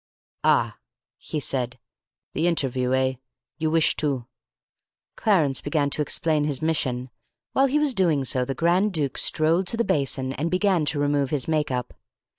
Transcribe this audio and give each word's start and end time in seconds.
"Ah," 0.43 0.79
he 1.19 1.39
said, 1.39 1.77
"the 2.33 2.47
interviewer, 2.47 2.95
eh? 2.95 3.13
You 3.59 3.69
wish 3.69 3.95
to" 3.97 4.25
Clarence 5.15 5.61
began 5.61 5.91
to 5.91 6.01
explain 6.01 6.45
his 6.45 6.59
mission. 6.59 7.11
While 7.53 7.67
he 7.67 7.77
was 7.77 7.93
doing 7.93 8.23
so 8.25 8.43
the 8.43 8.55
Grand 8.55 8.93
Duke 8.93 9.19
strolled 9.19 9.67
to 9.67 9.77
the 9.77 9.83
basin 9.85 10.33
and 10.33 10.49
began 10.49 10.85
to 10.85 10.99
remove 10.99 11.29
his 11.29 11.47
make 11.47 11.69
up. 11.69 11.93